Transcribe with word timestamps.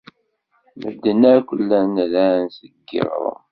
Medden 0.79 1.21
akk 1.33 1.47
llan 1.61 1.93
ran-tt 2.13 2.59
deg 2.71 2.75
yiɣrem. 2.93 3.41